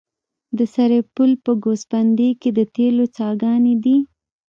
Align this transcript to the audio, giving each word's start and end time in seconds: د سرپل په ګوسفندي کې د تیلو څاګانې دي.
د 0.57 0.59
سرپل 0.73 1.31
په 1.43 1.51
ګوسفندي 1.63 2.29
کې 2.41 2.49
د 2.57 2.59
تیلو 2.75 3.05
څاګانې 3.17 3.73
دي. 3.83 3.97